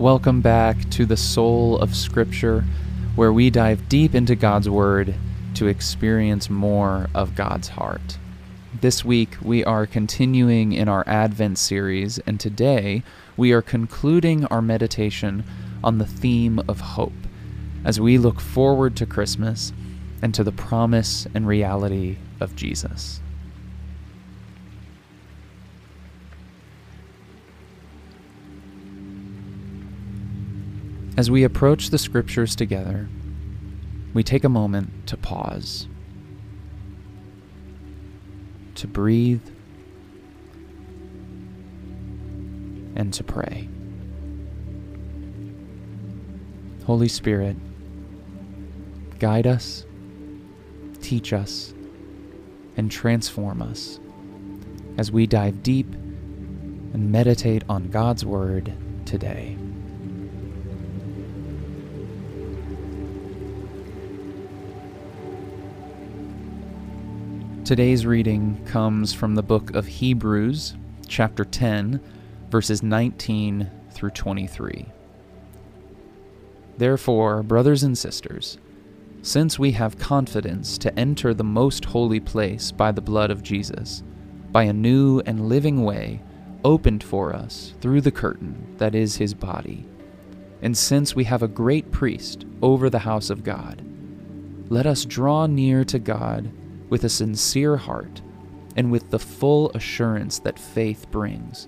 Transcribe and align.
Welcome 0.00 0.40
back 0.40 0.88
to 0.92 1.04
the 1.04 1.18
Soul 1.18 1.76
of 1.76 1.94
Scripture, 1.94 2.64
where 3.16 3.34
we 3.34 3.50
dive 3.50 3.86
deep 3.90 4.14
into 4.14 4.34
God's 4.34 4.66
Word 4.66 5.14
to 5.56 5.66
experience 5.66 6.48
more 6.48 7.10
of 7.14 7.34
God's 7.34 7.68
heart. 7.68 8.16
This 8.80 9.04
week, 9.04 9.36
we 9.42 9.62
are 9.62 9.84
continuing 9.86 10.72
in 10.72 10.88
our 10.88 11.04
Advent 11.06 11.58
series, 11.58 12.18
and 12.20 12.40
today 12.40 13.02
we 13.36 13.52
are 13.52 13.60
concluding 13.60 14.46
our 14.46 14.62
meditation 14.62 15.44
on 15.84 15.98
the 15.98 16.06
theme 16.06 16.62
of 16.66 16.80
hope 16.80 17.12
as 17.84 18.00
we 18.00 18.16
look 18.16 18.40
forward 18.40 18.96
to 18.96 19.04
Christmas 19.04 19.70
and 20.22 20.32
to 20.34 20.42
the 20.42 20.50
promise 20.50 21.26
and 21.34 21.46
reality 21.46 22.16
of 22.40 22.56
Jesus. 22.56 23.20
As 31.16 31.30
we 31.30 31.44
approach 31.44 31.90
the 31.90 31.98
scriptures 31.98 32.54
together, 32.54 33.08
we 34.14 34.22
take 34.22 34.44
a 34.44 34.48
moment 34.48 35.06
to 35.08 35.16
pause, 35.16 35.86
to 38.76 38.86
breathe, 38.86 39.42
and 42.96 43.12
to 43.12 43.24
pray. 43.24 43.68
Holy 46.84 47.08
Spirit, 47.08 47.56
guide 49.18 49.46
us, 49.46 49.84
teach 51.00 51.32
us, 51.32 51.74
and 52.76 52.90
transform 52.90 53.62
us 53.62 54.00
as 54.96 55.12
we 55.12 55.26
dive 55.26 55.62
deep 55.62 55.92
and 55.92 57.10
meditate 57.10 57.62
on 57.68 57.88
God's 57.90 58.24
Word 58.24 58.72
today. 59.04 59.56
Today's 67.70 68.04
reading 68.04 68.60
comes 68.66 69.12
from 69.12 69.36
the 69.36 69.44
book 69.44 69.76
of 69.76 69.86
Hebrews, 69.86 70.74
chapter 71.06 71.44
10, 71.44 72.00
verses 72.50 72.82
19 72.82 73.70
through 73.92 74.10
23. 74.10 74.86
Therefore, 76.78 77.44
brothers 77.44 77.84
and 77.84 77.96
sisters, 77.96 78.58
since 79.22 79.56
we 79.56 79.70
have 79.70 80.00
confidence 80.00 80.78
to 80.78 80.98
enter 80.98 81.32
the 81.32 81.44
most 81.44 81.84
holy 81.84 82.18
place 82.18 82.72
by 82.72 82.90
the 82.90 83.00
blood 83.00 83.30
of 83.30 83.44
Jesus, 83.44 84.02
by 84.50 84.64
a 84.64 84.72
new 84.72 85.20
and 85.20 85.48
living 85.48 85.84
way 85.84 86.20
opened 86.64 87.04
for 87.04 87.32
us 87.32 87.74
through 87.80 88.00
the 88.00 88.10
curtain 88.10 88.74
that 88.78 88.96
is 88.96 89.14
his 89.14 89.32
body, 89.32 89.86
and 90.60 90.76
since 90.76 91.14
we 91.14 91.22
have 91.22 91.44
a 91.44 91.46
great 91.46 91.92
priest 91.92 92.46
over 92.62 92.90
the 92.90 92.98
house 92.98 93.30
of 93.30 93.44
God, 93.44 93.80
let 94.68 94.86
us 94.86 95.04
draw 95.04 95.46
near 95.46 95.84
to 95.84 96.00
God 96.00 96.50
with 96.90 97.04
a 97.04 97.08
sincere 97.08 97.78
heart 97.78 98.20
and 98.76 98.90
with 98.90 99.10
the 99.10 99.18
full 99.18 99.70
assurance 99.70 100.38
that 100.40 100.58
faith 100.58 101.10
brings, 101.10 101.66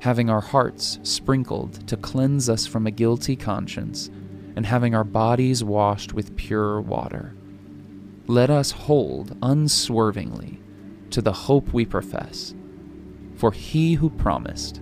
having 0.00 0.28
our 0.28 0.40
hearts 0.40 0.98
sprinkled 1.02 1.86
to 1.88 1.96
cleanse 1.96 2.48
us 2.48 2.66
from 2.66 2.86
a 2.86 2.90
guilty 2.90 3.36
conscience, 3.36 4.10
and 4.56 4.66
having 4.66 4.94
our 4.94 5.04
bodies 5.04 5.62
washed 5.62 6.12
with 6.12 6.36
pure 6.36 6.80
water. 6.80 7.34
Let 8.26 8.50
us 8.50 8.72
hold 8.72 9.36
unswervingly 9.42 10.60
to 11.10 11.22
the 11.22 11.32
hope 11.32 11.72
we 11.72 11.86
profess, 11.86 12.54
for 13.36 13.52
he 13.52 13.94
who 13.94 14.10
promised 14.10 14.80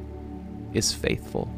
is 0.73 0.93
faithful. 0.93 1.53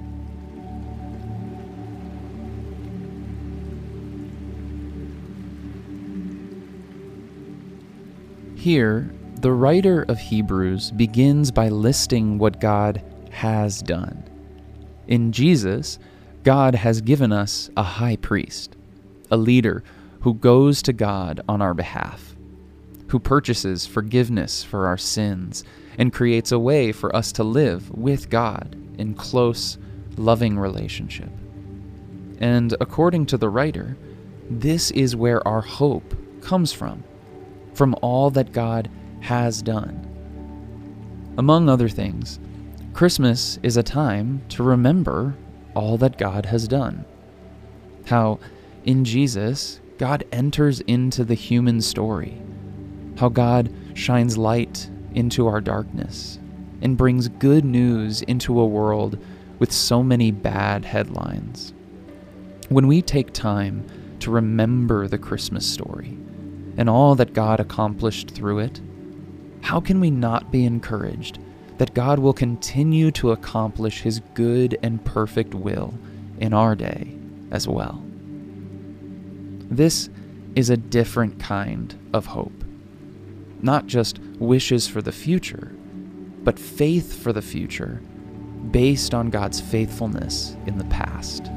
Here, 8.59 9.09
the 9.41 9.53
writer 9.53 10.03
of 10.09 10.19
Hebrews 10.19 10.91
begins 10.91 11.53
by 11.53 11.69
listing 11.69 12.39
what 12.39 12.61
God 12.61 13.01
has 13.31 13.81
done. 13.81 14.25
In 15.07 15.31
Jesus, 15.31 16.01
God 16.43 16.75
has 16.75 17.01
given 17.01 17.31
us 17.31 17.71
a 17.77 17.85
high 17.85 18.17
priest, 18.17 18.75
a 19.31 19.37
leader 19.37 19.85
who 20.23 20.35
goes 20.35 20.83
to 20.83 20.93
God 20.93 21.41
on 21.49 21.63
our 21.63 21.73
behalf, 21.73 22.35
who 23.07 23.21
purchases 23.21 23.87
forgiveness 23.87 24.65
for 24.65 24.89
our 24.89 24.99
sins 24.99 25.63
and 25.97 26.13
creates 26.13 26.51
a 26.51 26.59
way 26.59 26.91
for 26.91 27.15
us 27.15 27.31
to 27.33 27.45
live 27.45 27.89
with 27.93 28.29
God 28.29 28.77
in 28.99 29.15
close, 29.15 29.79
loving 30.17 30.59
relationship. 30.59 31.31
And 32.41 32.75
according 32.81 33.27
to 33.27 33.37
the 33.37 33.51
writer, 33.51 33.97
this 34.51 34.91
is 34.91 35.15
where 35.15 35.47
our 35.47 35.61
hope 35.61 36.13
comes 36.41 36.73
from 36.73 37.05
from 37.79 37.95
all 38.03 38.29
that 38.29 38.51
God 38.51 38.91
has 39.21 39.63
done. 39.63 40.05
Among 41.39 41.69
other 41.69 41.89
things, 41.89 42.41
Christmas 42.93 43.61
is 43.63 43.77
a 43.77 43.85
time 43.85 44.43
to 44.49 44.65
remember 44.65 45.37
all 45.77 45.97
that 45.99 46.19
God 46.19 46.47
has 46.47 46.67
done. 46.67 47.05
How 48.07 48.41
in 48.85 49.05
Jesus, 49.05 49.81
God 49.97 50.25
enters 50.33 50.81
into 50.81 51.23
the 51.23 51.35
human 51.35 51.81
story. 51.81 52.43
How 53.17 53.29
God 53.29 53.73
shines 53.95 54.37
light 54.37 54.91
into 55.15 55.47
our 55.47 55.61
darkness 55.61 56.41
and 56.83 56.97
brings 56.97 57.29
good 57.29 57.65
news 57.65 58.23
into 58.23 58.59
a 58.59 58.67
world 58.67 59.25
with 59.61 59.71
so 59.71 60.03
many 60.03 60.33
bad 60.33 60.85
headlines. 60.85 61.73
When 62.71 62.89
we 62.89 63.03
take 63.03 63.33
time 63.33 63.87
to 64.19 64.33
remember 64.33 65.07
the 65.07 65.19
Christmas 65.19 65.65
story, 65.65 66.19
and 66.79 66.89
all 66.89 67.17
that 67.17 67.35
God 67.35 67.61
accomplished 67.61 68.31
through 68.31 68.61
it, 68.61 68.81
how 69.63 69.81
can 69.81 70.01
we 70.01 70.11
not 70.11 70.51
be 70.51 70.65
encouraged 70.65 71.39
that 71.77 71.93
God 71.93 72.19
will 72.19 72.33
continue 72.33 73.11
to 73.13 73.33
accomplish 73.33 74.01
His 74.01 74.21
good 74.35 74.79
and 74.83 75.05
perfect 75.05 75.55
will 75.55 75.93
in 76.39 76.55
our 76.55 76.75
day 76.75 77.15
as 77.51 77.69
well? 77.69 78.03
This 79.71 80.09
is 80.55 80.71
a 80.71 80.77
different 80.77 81.39
kind 81.39 81.99
of 82.15 82.27
hope. 82.27 82.65
Not 83.61 83.87
just 83.87 84.21
wishes 84.39 84.87
for 84.87 85.03
the 85.03 85.13
future, 85.13 85.73
but 86.45 86.59
faith 86.59 87.21
for 87.21 87.33
the 87.33 87.43
future 87.43 88.01
based 88.71 89.15
on 89.15 89.31
God's 89.31 89.61
faithfulness 89.61 90.57
in 90.67 90.79
the 90.79 90.85
past. 90.85 91.51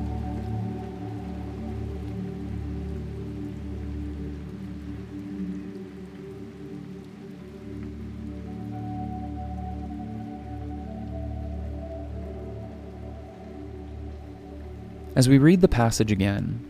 As 15.14 15.28
we 15.28 15.38
read 15.38 15.60
the 15.60 15.68
passage 15.68 16.12
again, 16.12 16.66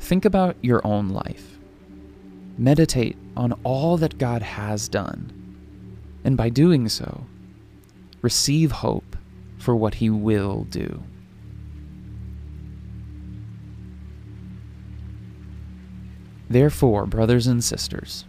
think 0.00 0.24
about 0.24 0.56
your 0.62 0.84
own 0.84 1.10
life. 1.10 1.58
Meditate 2.56 3.16
on 3.36 3.52
all 3.62 3.96
that 3.98 4.18
God 4.18 4.42
has 4.42 4.88
done, 4.88 5.32
and 6.24 6.36
by 6.36 6.48
doing 6.48 6.88
so, 6.88 7.24
receive 8.20 8.72
hope 8.72 9.16
for 9.58 9.76
what 9.76 9.94
He 9.94 10.10
will 10.10 10.64
do. 10.64 11.04
Therefore, 16.50 17.06
brothers 17.06 17.46
and 17.46 17.62
sisters, 17.62 18.24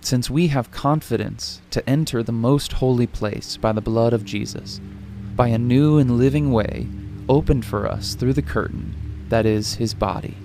since 0.00 0.30
we 0.30 0.46
have 0.46 0.70
confidence 0.70 1.60
to 1.72 1.86
enter 1.86 2.22
the 2.22 2.32
most 2.32 2.72
holy 2.72 3.06
place 3.06 3.58
by 3.58 3.72
the 3.72 3.82
blood 3.82 4.14
of 4.14 4.24
Jesus, 4.24 4.80
by 5.36 5.48
a 5.48 5.58
new 5.58 5.98
and 5.98 6.16
living 6.16 6.52
way, 6.52 6.86
opened 7.28 7.64
for 7.64 7.86
us 7.86 8.14
through 8.14 8.32
the 8.32 8.42
curtain 8.42 8.94
that 9.28 9.46
is 9.46 9.74
his 9.74 9.94
body. 9.94 10.36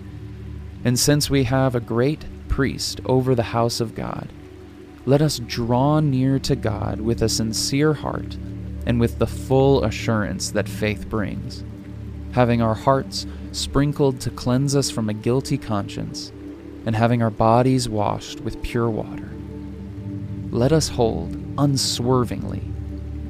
And 0.83 1.00
since 1.00 1.30
we 1.30 1.45
have 1.45 1.75
a 1.75 1.80
great 1.80 2.25
priest 2.50 3.00
over 3.06 3.33
the 3.33 3.44
house 3.44 3.80
of 3.80 3.95
God, 3.95 4.30
let 5.06 5.21
us 5.21 5.39
draw 5.39 6.00
near 6.00 6.39
to 6.39 6.56
God 6.56 7.01
with 7.01 7.21
a 7.21 7.30
sincere 7.30 7.94
heart 7.94 8.38
and 8.85 9.00
with 9.00 9.19
the 9.19 9.27
full 9.27 9.83
assurance 9.83 10.51
that 10.51 10.68
faith 10.68 11.07
brings, 11.09 11.63
having 12.33 12.62
our 12.62 12.75
hearts 12.75 13.25
sprinkled 13.51 14.19
to 14.21 14.29
cleanse 14.29 14.75
us 14.75 14.89
from 14.89 15.09
a 15.09 15.13
guilty 15.13 15.57
conscience, 15.57 16.31
and 16.86 16.95
having 16.95 17.21
our 17.21 17.29
bodies 17.29 17.88
washed 17.88 18.41
with 18.41 18.62
pure 18.62 18.89
water. 18.89 19.29
Let 20.51 20.74
us 20.74 20.89
hold 20.89 21.38
unswervingly 21.57 22.63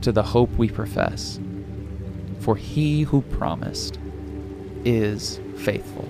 to 0.01 0.11
the 0.11 0.23
hope 0.23 0.49
we 0.57 0.69
profess 0.69 1.39
for 2.43 2.57
he 2.57 3.03
who 3.03 3.21
promised 3.21 3.97
is 4.83 5.39
faithful. 5.55 6.09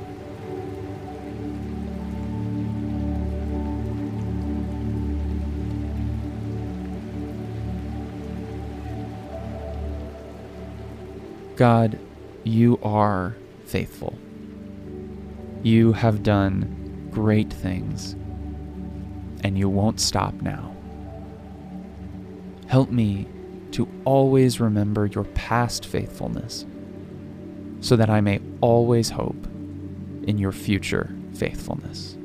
God, 11.55 11.99
you 12.43 12.79
are 12.81 13.35
faithful. 13.65 14.17
You 15.61 15.93
have 15.93 16.23
done 16.23 17.09
great 17.11 17.53
things, 17.53 18.13
and 19.43 19.55
you 19.55 19.69
won't 19.69 19.99
stop 19.99 20.33
now. 20.41 20.75
Help 22.67 22.89
me 22.89 23.27
to 23.73 23.87
always 24.05 24.59
remember 24.59 25.05
your 25.05 25.25
past 25.25 25.85
faithfulness 25.85 26.65
so 27.81 27.95
that 27.95 28.09
I 28.09 28.21
may 28.21 28.39
always 28.61 29.09
hope 29.09 29.45
in 30.23 30.37
your 30.37 30.51
future 30.51 31.13
faithfulness. 31.33 32.15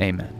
Amen. 0.00 0.37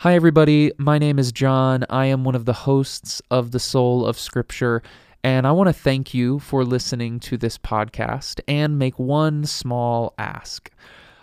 Hi, 0.00 0.14
everybody. 0.14 0.72
My 0.76 0.98
name 0.98 1.18
is 1.18 1.32
John. 1.32 1.86
I 1.88 2.04
am 2.04 2.22
one 2.22 2.34
of 2.34 2.44
the 2.44 2.52
hosts 2.52 3.22
of 3.30 3.52
The 3.52 3.58
Soul 3.58 4.04
of 4.04 4.18
Scripture, 4.18 4.82
and 5.24 5.46
I 5.46 5.52
want 5.52 5.68
to 5.68 5.72
thank 5.72 6.12
you 6.12 6.38
for 6.38 6.66
listening 6.66 7.18
to 7.20 7.38
this 7.38 7.56
podcast 7.56 8.40
and 8.46 8.78
make 8.78 8.98
one 8.98 9.46
small 9.46 10.12
ask. 10.18 10.70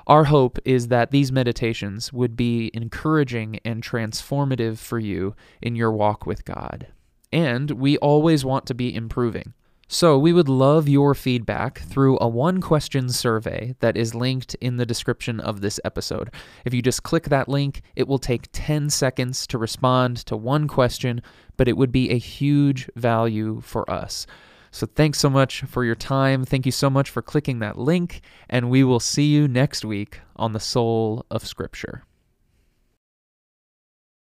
Our 0.08 0.24
hope 0.24 0.58
is 0.66 0.88
that 0.88 1.12
these 1.12 1.32
meditations 1.32 2.12
would 2.12 2.36
be 2.36 2.72
encouraging 2.74 3.60
and 3.64 3.84
transformative 3.84 4.80
for 4.80 4.98
you 4.98 5.36
in 5.62 5.76
your 5.76 5.92
walk 5.92 6.26
with 6.26 6.44
God. 6.44 6.88
And 7.32 7.70
we 7.70 8.00
always 8.00 8.44
want 8.44 8.66
to 8.66 8.74
be 8.74 8.94
improving. 8.94 9.54
So, 9.90 10.18
we 10.18 10.34
would 10.34 10.50
love 10.50 10.88
your 10.88 11.14
feedback 11.14 11.80
through 11.80 12.18
a 12.20 12.28
one 12.28 12.62
question 12.62 13.10
survey 13.10 13.76
that 13.80 13.98
is 13.98 14.16
linked 14.16 14.56
in 14.56 14.78
the 14.78 14.86
description 14.86 15.40
of 15.40 15.62
this 15.62 15.80
episode. 15.84 16.32
If 16.66 16.74
you 16.74 16.82
just 16.82 17.04
click 17.04 17.26
that 17.26 17.50
link, 17.50 17.82
it 17.96 18.08
will 18.08 18.18
take 18.18 18.48
10 18.54 18.90
seconds 18.90 19.46
to 19.48 19.58
respond 19.58 20.18
to 20.26 20.38
one 20.38 20.68
question, 20.68 21.22
but 21.58 21.68
it 21.68 21.78
would 21.78 21.92
be 21.92 22.10
a 22.10 22.18
huge 22.18 22.90
value 22.96 23.62
for 23.62 23.90
us. 23.90 24.26
So, 24.72 24.88
thanks 24.88 25.20
so 25.20 25.30
much 25.30 25.62
for 25.62 25.84
your 25.84 25.96
time. 25.96 26.46
Thank 26.46 26.66
you 26.66 26.72
so 26.72 26.90
much 26.90 27.10
for 27.10 27.22
clicking 27.22 27.60
that 27.60 27.78
link, 27.78 28.22
and 28.50 28.72
we 28.72 28.84
will 28.84 29.02
see 29.02 29.26
you 29.26 29.48
next 29.48 29.86
week 29.86 30.22
on 30.36 30.54
the 30.54 30.60
Soul 30.60 31.26
of 31.30 31.46
Scripture. 31.46 32.04